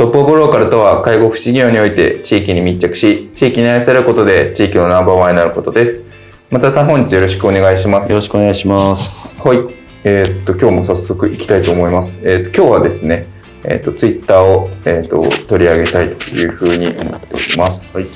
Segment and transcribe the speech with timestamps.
[0.00, 6.06] トップオブローカルとは介護福祉業において地域に密着し地域に愛されることで地域のナンバーワンになることです。
[6.48, 8.10] 松田さん本日よろしくお願いします。
[8.10, 9.38] よろしくお願いします。
[9.46, 9.58] はい。
[10.04, 12.22] えー、っと今日も早速いきたいと思います。
[12.24, 13.26] えー、っと今日はですね
[13.62, 17.86] えー、っとツイッターをえっと取り上げたいというふうに思っております。
[17.92, 18.06] はい。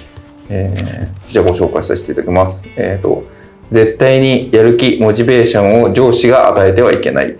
[0.48, 2.66] えー、じゃあご紹介させていただきます。
[2.76, 3.24] えっと
[3.68, 7.36] 絶対にやる気モチベーションを上司が与えてはいけない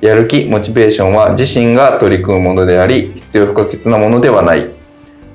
[0.00, 4.70] やる気モチベーションは自身が取り組むものであり必要不可欠なものではない。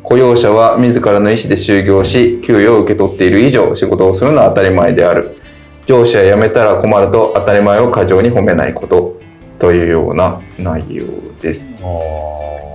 [0.02, 5.38] 雇用者は自らの意思で就業し給与を受け取っている以上仕事をするのは当たり前である。
[5.86, 9.16] 上司は辞めたら困ると当たり前を過剰に褒めないこと。
[9.60, 11.06] というような内容
[11.40, 11.80] です。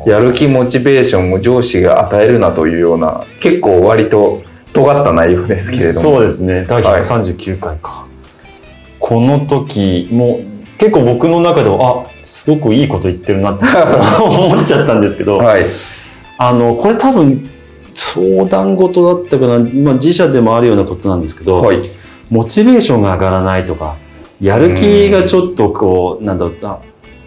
[0.06, 6.00] やる気モチベーションを上司が与えるなというような結構割と尖った内容ですけれども。
[6.00, 6.64] そうですね。
[6.66, 8.10] 第139回か、はい、
[8.98, 10.41] この時も
[10.80, 13.66] 結構僕の中ではあすごくいいこと言ってるなって
[14.24, 15.66] 思っちゃったんですけど、はい。
[16.38, 17.50] あのこれ多分
[17.94, 21.82] 相談事だったかな、まあ、自社でもあるようなことなんですけど、はい、
[22.30, 23.96] モチベーションが上がらないとか
[24.40, 26.78] やる気がちょっとこうなんだろうあ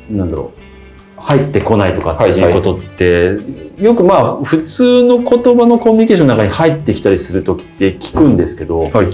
[0.10, 3.42] なんだろう入ってこないとかっていうことって、はいは
[3.78, 9.08] い、よくまあ普通の言葉のコミュニケーションの中に入ってきたりする時って聞くんですけど、はい、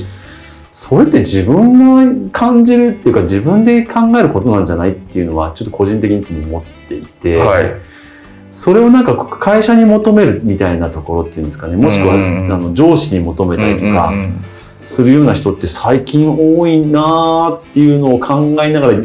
[0.72, 7.38] それって自分が感じるっていうか自分で考えることなんじゃないっていうのはちょっと個人的にいつも思っていて。
[7.38, 7.90] はい
[8.52, 14.12] それをなんか会社に求めるみたいなところっていうんですかねもしくは、うんうん、あの上司に求めたりとか
[14.82, 19.04] するような人って最近多いなっていうのを考えながら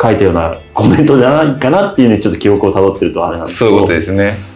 [0.00, 4.49] 書いたようなコメントじゃないかなっていうのにちょっと記憶をたどってるとあれなんですけどそういうことですね。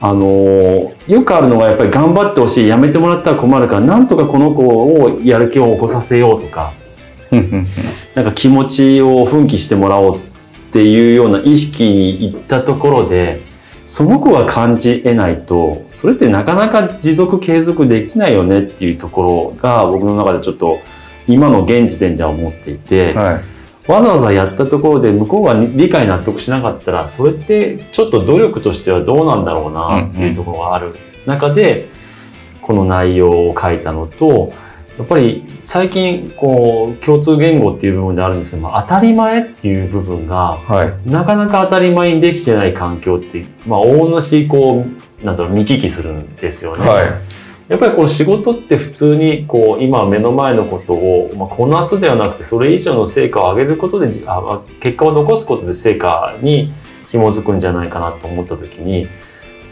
[0.00, 6.74] あのよくあるのがやっぱり頑張ってほしいやめてもらったら困るからなんとかこの子をやる気を起こさせようとか
[8.14, 10.20] なんか気持ちを奮起してもらおうっ
[10.70, 13.42] ていうような意識にいったところで
[13.86, 20.80] その子が感じ得ないとそれってなかなか持続継続できないよねっていうところが僕の中でちょっと
[21.28, 23.44] 今の現時点では思っていて、はい、
[23.88, 30.94] わざわざやったところで向こうが理解納得しなかったらそれってちょっと努力としてはどうなんだろうなっていうところがある。
[31.24, 31.88] 中で、
[32.62, 34.52] この内容を書いたのと
[34.98, 44.86] やっぱり最近こう共通言語っていう部分であるんですけども当たり前っていう部分が、はい、なかなか当たり前にできてない環境って、まあ、大主こ
[45.22, 46.88] うなんだろう見聞きするんですよね。
[46.88, 47.06] はい、
[47.68, 56.72] やっぱりこの仕事って普通にこう今目の前のことを、まあ、こなすではなくてそれ以上の成果を上げることであ結果を残すことで成果に
[57.10, 59.08] 紐づくんじゃないかなと思った時に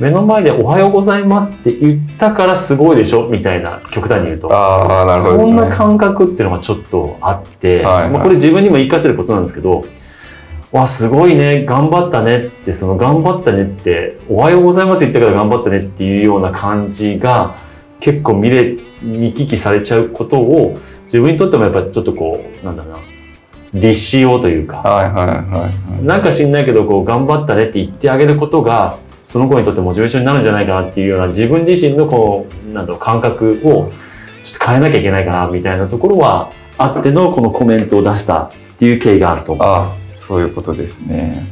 [0.01, 4.49] 目の前で「おはようございます」って言ったからすごいでしょみたいな極端に言うと。
[4.51, 9.85] あなるほど、ね、そんな感覚っていうのがちょっとあって、はいはい、まあ、これ自分にも言い聞かせることなんですけど
[10.73, 17.55] 「わすごいね頑張ったね」ってその「頑張ったね」って「おはようございます」言ったから頑張ったねっていうような感じが
[18.05, 23.01] 結構見れ見聞きされちゃうことを自分にとってもやっぱちょっとこうなんだろうな
[23.73, 25.37] 律しようというか、はいはいはい
[25.95, 33.91] はい、なんか知んないけどこう頑張ったねって言ってあげることがその子にとってモチベーションになるんじゃないかなっていうような自分自身のこうなんだろう感覚を
[34.43, 39.99] ちょっと変えなきゃいけないかなみたいなところはあってのこのコメントを出したっていう経緯があると思います。
[40.19, 41.51] そういうことですね。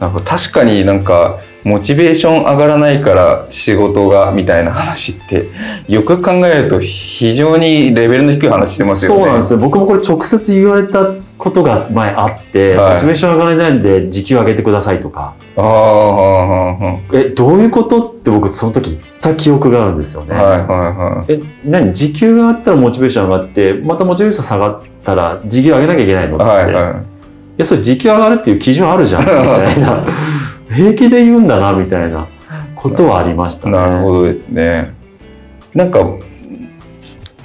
[0.00, 5.48] なんか確かになんかモチベーション上がらないから仕事がみたいな話って
[5.88, 9.20] よく考えると非常にレベルの低い話してますよね。
[9.20, 9.58] そうなんですよ。
[9.58, 15.34] 僕もこれ直接言われたことが前あって、はい、モチベーション上がらないんで時給上げてくださいとか。
[15.56, 20.34] ああ、え、どういうことって僕その時言った記憶があるんですよね。
[20.34, 21.32] はいはいはい。
[21.32, 21.92] え、何？
[21.94, 26.44] 時給があったらモチベーション上がって、またモチベーション下がったら時給上げなきゃいけないのって。
[26.44, 27.02] はいはい。
[27.02, 27.04] い
[27.56, 30.06] や、それ時給上がるっていう基準あるじゃん、 みたいな。
[30.70, 32.28] 平気で言うんだなみたいな
[32.74, 33.72] ことはありましたね。
[33.76, 34.94] なるほどですね。
[35.74, 36.00] なんか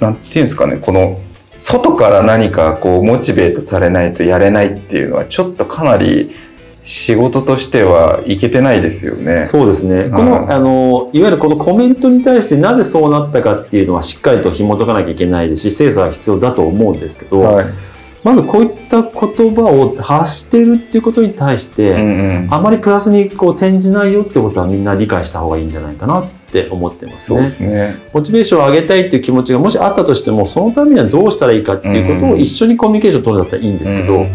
[0.00, 1.20] なんていうんですかねこの
[1.56, 6.34] 外から何かこうモチベートされないとやれないっていうのはちょっとかなり
[6.82, 9.44] 仕事としてはいけてないですよね。
[9.44, 10.04] そうですね。
[10.04, 17.66] この、はいあの、いわゆるこのコメントに対してなぜそうなったかっていうのはしっかりと紐解かなきゃいけないですし、精査が必要だと思うんですけど、はい。
[18.22, 22.54] まずこういった言葉を発してるっていうことに対して、うんうん。
[22.54, 27.36] あまりプラスにこう転じないよってことはみんな理解した方がいいんじゃないかなって思ってますね。
[27.36, 27.94] そうですね。
[28.12, 34.30] モチベーションを上げたいっていう気持ちがもしあったとしても、そのためにはどうしたらいいかっていうことを一緒にコミュニケーション取るんだったらいいんですけど、うん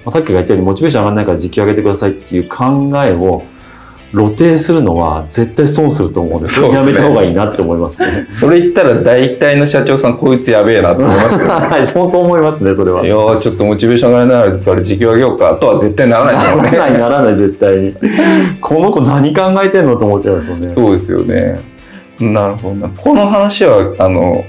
[0.00, 3.42] まあさっきが言ったようにモチベーション上がらないから時給上げてくださいっていう考えを
[4.12, 6.48] 露呈するのは絶対損すると思うんで。
[6.48, 8.26] そうですねやめた方がいいなって思いますね。
[8.30, 11.38] それ言ったら大体の社長さんこいつやべえなと思いますよ。
[11.48, 13.04] はい、相当思いますね、それは。
[13.04, 16.70] いやーちょっとモチベーション上がらないから時給上げようかとは絶対ならないですもんね。
[16.72, 17.94] ならない、ならない、絶対に。
[18.60, 20.70] この子何考えてんのと思っちゃいますよね。
[20.70, 21.60] そうですよね。
[22.18, 22.88] なるほどな。
[22.88, 24.44] この話は、あの、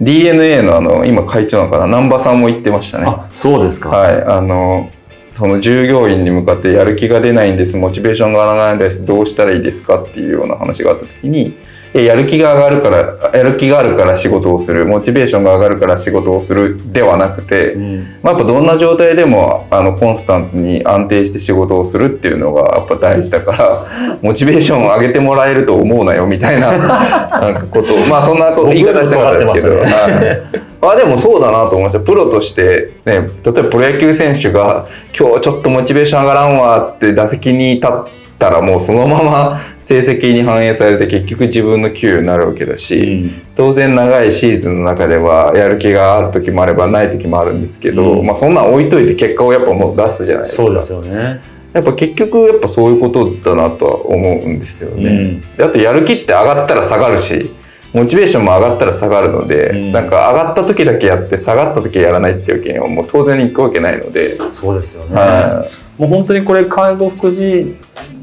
[0.00, 3.04] DNA のあの、今会長なのかな、南波さんも言ってましたね。
[3.06, 3.90] あ、そうですか。
[3.90, 4.24] はい。
[4.24, 4.88] あの、
[5.34, 11.58] その従業員に向かってやる気が出ないんです、モチベーションが上がらないんです、どうしたらいいですかっていうような話があった時に、
[11.92, 18.16] いややる気が上がるから、やる気があるから仕事をする、モチベーションが上がるから仕事をするではなくて、うん。
[18.22, 29.82] まあ、やっぱどんな状態でもあのコンスタントに安定して仕事をするっていうのがやっぱ大事だからモチベーションを上げてもらえると思うなよみたいななんかことをまあそんなこと言い方してなかったですけど、
[30.90, 34.88] あでもそうだなと思いましたプロとして、ね、例えばプロ野球選手が
[35.18, 37.90] 今日ちょっとモチベーション上がらんわっつって打席に立っ
[38.38, 50.62] たらもうそのまま成績に反映されて結局自分の給与になるわけだし、当然長いシーズンの中ではやる気がある時もあればない時もあるんですけど、うんまあそんなん置いといて結果をやっぱもう出すじゃないですか。
[50.64, 51.40] そうですよね。
[51.74, 55.10] やっぱ結局やっぱそういうことだなとは思うんですよね。
[55.10, 57.52] うんであとやる気って上がったら下がるし、
[57.94, 65.14] モチベーションも上がったら下がるので、うんなんか上がった時だけやって下がった時やらないっていうわけにはもう当然いくわけないので、そうですよね。
[65.14, 67.76] はもう本当にこれ介護福祉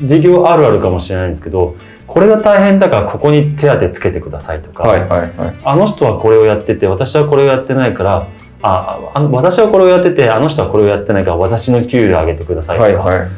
[0.03, 5.55] 事業あるあるかもしれないんですけど、これが大変だからここに手当つけてくださいとか、いはいはいはい。
[5.63, 8.27] あの人はこれをやってて私はこれをやってないから、
[8.61, 13.29] ああの私はこれをやっててあの人はこれをやってないから私の給料上げてくださいとか、いはいはい。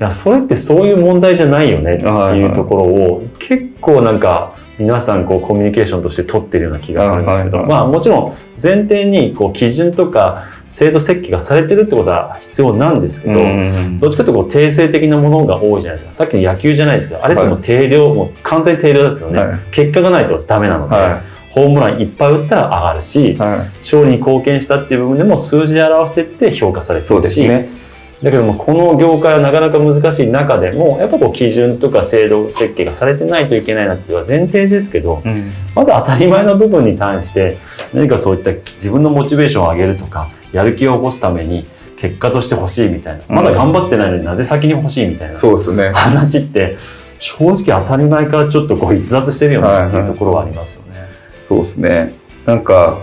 [0.00, 16.12] やそれってそういう問題じゃないよねっていうところを結構なんか皆さんこうコミュニケーションとして取ってるような気がするんですけど、まあもちろん前提にこう基準とか制度設計がされてるってことは必要なんですけど、うんどっちかというとこう定性的なものが多いじゃないですか。
[16.12, 19.38] さっきの野球じゃないですけど、あれってもう定量、もう完全に定量ですよね。
[19.38, 23.58] はい結果がないとダメなので、はホームランいっぱい打ったら上がるし、いはい。
[23.78, 27.85] 勝利に貢献したっていう部分でも数字で表していって評価されてそうるし、ですね。
[28.22, 37.58] だけどもこの業界はなかなか難しい中でも、やっぱこう基準とか制度設計がされてないといけないなっていうのは前提ですけど、うんまず当たり前の部分に対して
[37.92, 41.66] 何かそういった自分のモチベーションを上げるとかやる気を起こすために
[41.98, 45.90] 結果として欲しいみたいなまだ頑張ってないのになぜ先に欲しいみたいなそうですね。
[45.92, 46.78] 話って
[47.18, 51.06] 正直当たり前からちょっとこう逸脱してるよねっていうところはありますよね。
[51.42, 52.12] そうですね。
[52.44, 53.02] なんか、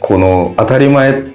[0.00, 1.31] この当たり前、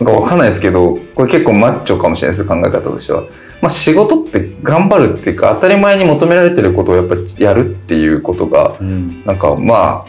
[0.00, 3.22] なんかわかんないですけど、これ結構マッチョかもしれないです、考え方としては。
[3.62, 10.06] まあ仕事って頑張るっていうか、当たり前に求められてることをやっぱりやるっていうことが、うんなんかまあ、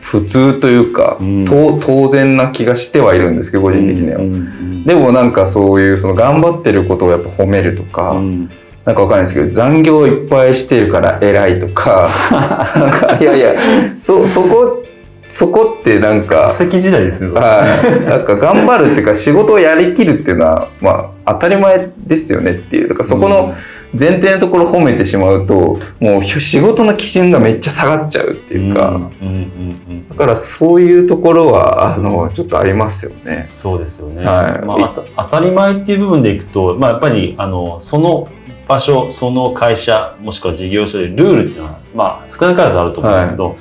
[0.00, 4.18] 普通というか、うんと当然な気がしてはいるんですけど、個人的には。
[4.18, 8.50] うんうんでもなんかそういうその頑張ってることをやっぱ褒めるとか、うん
[8.84, 12.08] なんかわかんないですけど、残業いっぱいしてるから偉いとか、
[12.74, 13.54] なんかいやいや、
[13.94, 14.82] そ、そこ、
[15.32, 17.64] そこってなんか、時代ですねは
[18.02, 20.90] い、なんか頑張るっていうか仕事をやりきるっていうのは、ま
[21.24, 22.88] あ当たり前ですよねっていう。
[22.88, 23.54] だからそこの
[23.98, 29.10] 前提のところ褒めてしまうと、もう仕事の基準がめっちゃ下がっちゃうっていうか、
[30.10, 33.46] だからそういうところは、あの、ちょっとありますよね。
[33.48, 34.66] そうですよね、はい。
[34.66, 34.74] ま
[35.16, 38.28] あ、当たり前っていう部分でいくと、まあ、やっぱりあのその
[38.68, 43.56] 場所その会社もしくは事業所でルールっていうのは、まあ、少なからずあると思うんですけど、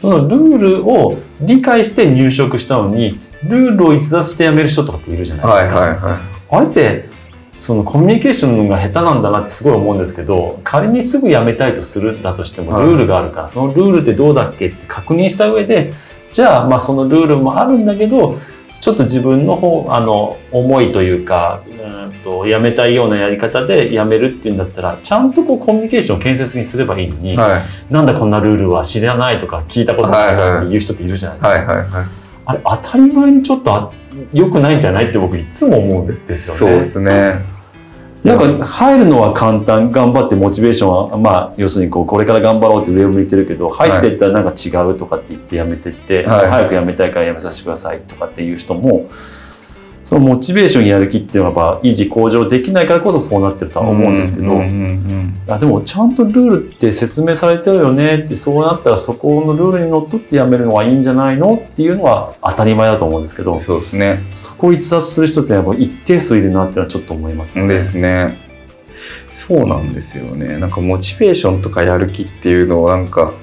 [0.00, 5.78] そのルールを理解して入職したのにルールを逸脱して辞める人とかっているじゃないですか。
[5.78, 7.04] はいはいはあれって
[7.58, 15.92] そのコミュニケーションが下手なんだなってすごい思うんですけど仮にすぐ辞めたいとするんだとしてもはいルールがあるから、そのルールってどうだっけって確認した上で
[16.32, 18.38] じゃあまあそのルールもあるんだけど
[18.80, 27.36] ちょっと自分の方あの思いというかうんと辞めたいようなやり方で辞めるっていうんだったらちゃんとこうコミュニケーションを建設にすればいいのに、い。
[27.36, 32.08] はいなんだこんなルールは知らないとか聞いたことないとかっていう人っているじゃないですか。
[32.46, 33.92] あれ当たり前にちょっとあ
[34.32, 36.72] 良くないんじゃないって僕いつも思うんですよね。
[36.72, 37.59] そうですね。
[38.24, 46.48] なんか入るのは簡単頑張ってモチベーションはまあ要するにこうこれから頑張ろうって上を向いてるけど入っていったらなんか違うとかって言ってやめてって、はい。
[46.50, 49.08] 早くやめたいからやめさせてくださいとかっていう人も
[50.02, 54.62] そのモチベーションやる気っていうのはやっぱ維持向上できないからこそそうなってるとは思うんですけど、
[55.52, 64.18] あでもちゃんとルールって説明されてるよねってそうなったらそこのルールにのっとってやめるのがいいんじゃないのっていうのは当たり前だと思うんですけどうんそうですね。
[64.30, 67.74] そこを逸脱する人ってやっぱ一定数いるなっていうのはちょっと思いますよね。
[67.74, 68.36] ですね。
[69.32, 70.58] そうなんですよね。
[70.58, 73.34] なんかモチベーションとかやる気っていうのをなんか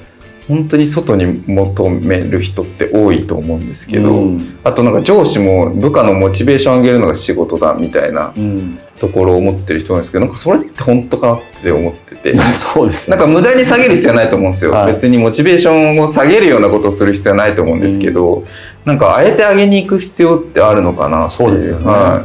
[0.47, 4.59] 本当に外に求める人って多いと思うんですけど、うん。
[4.63, 12.37] あとなんか上司も部下のモチベーション上げるのが仕事だみたいなうん、ところを思ってる人なんですけど、なんかそれって本当かなって思ってて。
[12.53, 14.93] そうですなんか無駄に下げる必要はないと思うんですよ、はい。
[14.93, 18.45] 別にモチベーションを下げるようなことをする必要はないと思うんですけど、
[18.85, 21.49] なんかあえて上げに行く必要ってあるのかなっていう。
[21.49, 21.85] そうですよね。
[21.87, 22.23] は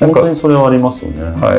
[0.00, 1.20] 本当にそれはありますよね。
[1.20, 1.54] いは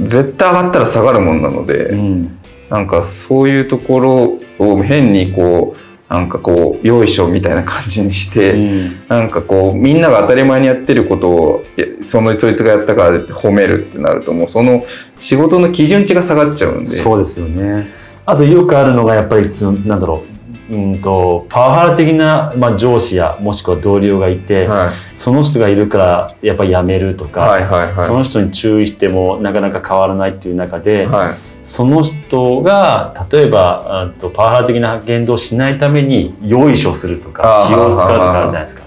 [0.00, 2.38] い、絶対上がったら下がるもんなので、うん
[2.72, 9.08] なんかそういうところを変にこうなんかこうよいしょみたいな感じにして、うん。
[9.08, 11.64] なんかこうみんなが当たり前にやってることを
[12.00, 14.86] そのそいつがやったからって褒めるってなるともうその
[15.18, 16.86] 仕事の基準値が下がっちゃうんで。
[16.86, 17.90] そうですよね。
[18.24, 20.22] あとよくあるのがやっぱりそのなんだろ
[20.70, 28.06] う、うんとパワハラ的な、まあ、上司やもしくは同僚がいて、はい、その人がいるからやっぱり辞めるとか、はいはいはい。
[28.06, 38.82] その人に注意してもなかなか変わらないっていう中で、はいその人が例えばあとパワハラ的な言動をしないためによいしょするとか気を使うとかあるじゃないですか。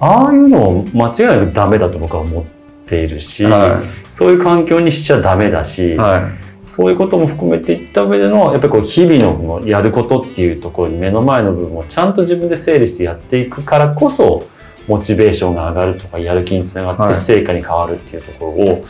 [0.00, 2.44] ああいうのを間違いなくダメだと僕は思っ
[2.86, 6.22] ているし、はそういう環境にしちゃダメだし、はい。
[6.66, 14.48] そういうことも含めていった上でのやっぱりこう日々のやることっていうところに目の前の部分をちゃんと自分で整理してやっていくからこそ
[14.88, 17.12] モチベーションが上がるとかやる気につながはい。
[17.12, 18.84] って成果に変わるっていうところを、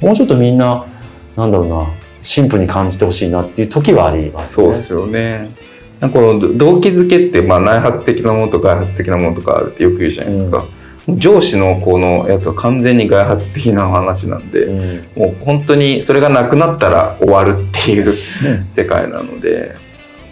[0.00, 0.84] もうちょっとみんな
[1.34, 1.88] なんだろうな
[2.22, 4.66] シンプルに感じてほしいなっていう時はありますね。
[4.66, 5.50] そうですよね。
[6.00, 10.64] なんかこの動機づけって、まあ、内発的なものと外発的なものとかあるってよく言うじゃないですか。
[11.08, 18.16] 上司のこのやつは完全に外発的な話なんで、うんもう本当にそれがなくなったら終わるっていう
[18.70, 19.74] 世界なので、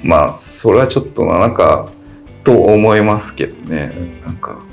[0.03, 1.91] まあそれはちょっとななんか
[2.45, 3.93] と思いますけどね。
[4.25, 4.65] なんか、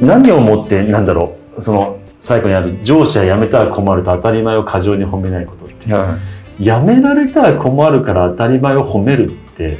[0.00, 6.18] 何をもってなんだろうその最後にある上司は辞めたら困ると当たり前を過剰に褒めないことっては
[6.58, 9.78] 辞められたら困るから当たり前を褒めるって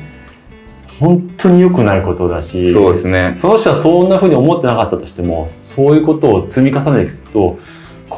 [1.01, 3.33] 本当に良くないことだい、しそうですね。
[3.37, 7.59] その人はそんな風に思ってなかったとしてもそういうことを積み重ねていくと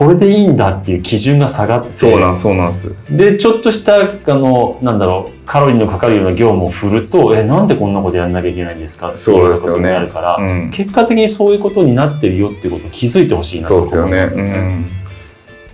[0.01, 2.95] これでいいんだっていう基準が下がってそうなんそうなんです。
[3.11, 9.09] でちょっとしたあのなんだろうカロリーのかかるような業務を振るとえなんでこんなことやんなきゃいけないんですか？
[9.09, 10.71] っていそうことになるから、うん。
[10.71, 14.51] 結果的にそういうことになってるよっていうことを気づいてほしいなとそう思いですよね。
[14.53, 14.63] よね。
[14.63, 14.87] うん。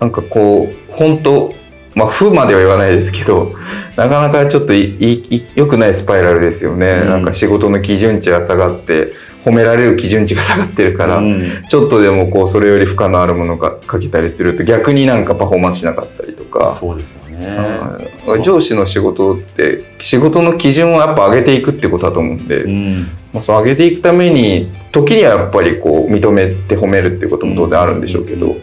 [0.00, 1.54] なんかこう本当
[1.94, 3.52] まあ負までは言わないですけど、
[3.96, 7.00] なかなかちょっといいい良くないスパイラルですよね。
[7.02, 9.12] うんなんか仕事の基準値が下がって
[9.46, 11.64] 褒められる基準値が下がってるから、うん。
[11.68, 16.68] ちょっとでもこうそれより負荷のあるものがかけたりすると逆になんかパフォーマンスしなかったりとか。
[16.68, 17.46] そうですよね。
[17.46, 18.00] は
[18.38, 23.02] い上司の仕事って仕事の基準をやっぱ上げていくってことだと思うんで、うん。
[23.32, 28.56] まあ、そう上げていくために時にはやっぱりこう認めて褒めるっていうことも当然あるんでしょうけど、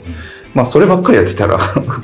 [0.54, 1.60] まあそればっかりやってたら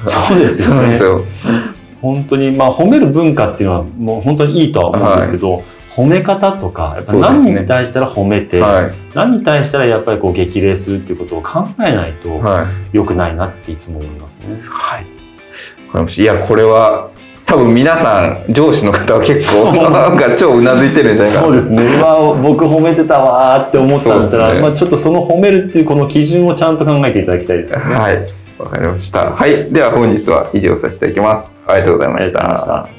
[0.05, 0.97] そうですよね。
[2.01, 8.91] 本当にまあ褒める文化っていうのはもう本当にいいとは思うんですけど、褒め方とか何に対したら褒めて、はい。
[9.13, 12.67] 何に対したらやっぱりこう激励するっていうことを考えないとはい。
[12.95, 14.45] 良くないなっていつも思いますね。
[14.69, 16.21] はい。
[16.21, 17.09] いやこれは
[17.49, 21.41] 多分皆さん上司の方は結構 なんか超うなずいてるんじゃないか。
[21.41, 21.83] なそうですね。
[21.83, 24.61] うわ僕褒めてたわーって思ったんだったら、ね。
[24.61, 27.95] まあちょっとその褒めるっていうこの基準をちゃんと考えていただきたいですよね。
[27.95, 28.27] はい。
[28.59, 29.31] わかりました。
[29.31, 29.71] はい。
[29.71, 31.49] では本日は以上させていただきます。
[31.65, 32.98] ありがとうございました。